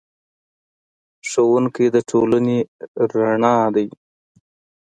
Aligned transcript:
ښوونکی 1.29 1.85
د 1.95 1.97
ټولنې 2.09 2.59
رڼا 3.19 3.55
دی. 3.75 3.87